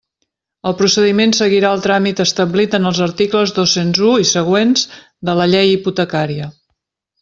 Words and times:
El 0.69 0.75
procediment 0.77 1.33
seguirà 1.39 1.73
el 1.77 1.83
tràmit 1.83 2.23
establit 2.25 2.79
en 2.79 2.93
els 2.93 3.03
articles 3.09 3.55
dos-cents 3.61 4.03
u 4.11 4.17
i 4.27 4.29
següents 4.35 4.91
de 5.31 5.41
la 5.43 5.51
Llei 5.55 5.75
Hipotecària. 5.79 6.55